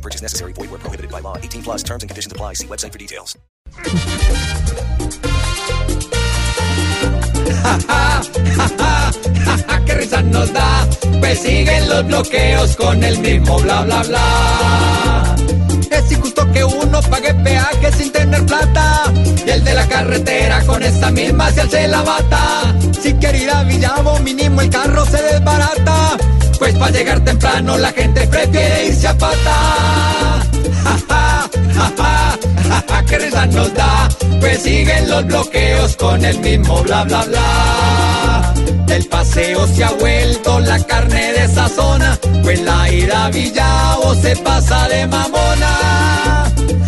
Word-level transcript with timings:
Purchase 0.00 0.22
necessary. 0.22 0.54
Void 0.54 0.70
where 0.70 0.78
prohibited 0.78 1.10
by 1.10 1.20
law. 1.20 1.36
18 1.36 1.62
plus 1.62 1.82
terms 1.82 2.02
and 2.02 2.08
conditions 2.08 2.32
apply. 2.32 2.54
See 2.54 2.66
website 2.66 2.92
for 2.92 2.98
details. 2.98 3.36
¡Qué 9.86 9.94
risa 9.94 10.22
nos 10.22 10.52
da! 10.52 10.86
Pues 11.20 11.40
siguen 11.40 11.88
los 11.88 12.06
bloqueos 12.06 12.76
con 12.76 13.02
el 13.02 13.18
mismo 13.18 13.58
bla 13.58 13.82
bla 13.82 14.02
bla. 14.02 15.36
Es 15.90 16.12
injusto 16.12 16.50
que 16.52 16.64
uno 16.64 17.00
pague 17.02 17.34
peaje 17.34 17.92
sin 17.92 18.12
tener 18.12 18.44
plata 18.46 19.12
y 19.44 19.50
el 19.50 19.64
de 19.64 19.74
la 19.74 19.88
carretera 19.88 20.64
con 20.64 20.82
esta 20.82 21.10
misma 21.10 21.50
se 21.50 21.62
alce 21.62 21.88
la 21.88 22.02
bata. 22.02 22.74
Si 23.00 23.14
quiere 23.14 23.38
ir 23.38 23.50
a 23.50 23.64
Villavo, 23.64 24.18
mínimo 24.20 24.60
el 24.60 24.70
carro 24.70 25.04
se 25.06 25.20
desbarata. 25.22 26.16
Pues 26.58 26.76
para 26.76 26.92
llegar 26.92 27.19
la 27.58 27.92
gente 27.92 28.26
prefiere 28.26 28.86
irse 28.86 29.08
a 29.08 29.14
pata. 29.16 29.56
Ja, 30.84 30.96
ja, 31.08 31.50
ja, 31.74 31.90
ja, 31.96 32.38
ja, 32.68 32.84
ja, 32.88 33.04
qué 33.04 33.18
risa 33.18 33.46
nos 33.46 33.74
da. 33.74 34.08
Pues 34.40 34.62
siguen 34.62 35.08
los 35.08 35.26
bloqueos 35.26 35.96
con 35.96 36.24
el 36.24 36.38
mismo 36.38 36.82
bla 36.82 37.04
bla 37.04 37.22
bla. 37.24 38.54
El 38.88 39.04
paseo 39.06 39.66
se 39.66 39.84
ha 39.84 39.90
vuelto 39.92 40.60
la 40.60 40.78
carne 40.84 41.32
de 41.32 41.44
esa 41.44 41.68
zona. 41.68 42.18
Pues 42.42 42.60
la 42.62 42.90
ida 42.90 43.26
a 43.26 43.30
Villavo 43.30 44.14
se 44.14 44.36
pasa 44.36 44.88
de 44.88 45.06
mamona. 45.06 45.72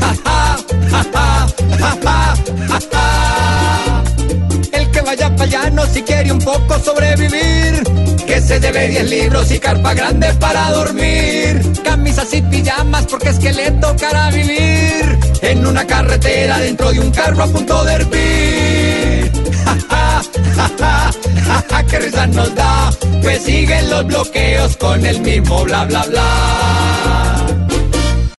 Ja, 0.00 0.14
ja, 0.24 0.56
ja, 0.90 1.04
ja, 1.12 1.48
ja, 1.78 1.96
ja, 2.02 2.34
ja, 2.68 2.80
ja. 2.92 4.02
El 4.72 4.90
que 4.90 5.00
vaya 5.00 5.34
para 5.36 5.44
allá 5.44 5.70
no 5.70 5.86
si 5.86 6.02
quiere 6.02 6.32
un 6.32 6.38
poco 6.38 6.78
sobrevivir. 6.78 8.01
Se 8.46 8.58
debe 8.58 8.88
10 8.88 9.10
libros 9.10 9.50
y 9.50 9.58
carpa 9.58 9.94
grande 9.94 10.32
para 10.34 10.70
dormir. 10.70 11.62
Camisas 11.84 12.34
y 12.34 12.42
pijamas 12.42 13.06
porque 13.06 13.28
es 13.30 13.38
que 13.38 13.52
le 13.52 13.70
tocará 13.72 14.30
vivir. 14.30 15.18
En 15.42 15.66
una 15.66 15.86
carretera 15.86 16.58
dentro 16.58 16.92
de 16.92 17.00
un 17.00 17.10
carro 17.10 17.42
a 17.42 17.46
punto 17.46 17.84
de 17.84 17.92
hervir. 17.94 19.32
Ja, 19.64 19.76
ja, 19.88 20.22
ja, 20.56 20.70
ja, 20.78 21.10
ja, 21.46 21.64
ja, 21.70 21.86
qué 21.86 21.98
risa 22.00 22.26
nos 22.26 22.54
da. 22.54 22.90
Pues 23.22 23.42
siguen 23.44 23.90
los 23.90 24.06
bloqueos 24.06 24.76
con 24.76 25.06
el 25.06 25.20
mismo 25.20 25.64
bla 25.64 25.84
bla 25.84 26.02
bla. 26.04 26.61